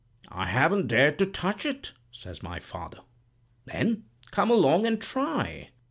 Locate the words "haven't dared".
0.47-1.19